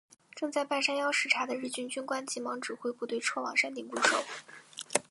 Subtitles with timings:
[0.33, 4.17] 正在半山腰视察的日军军官急忙指挥部队撤往山顶固守。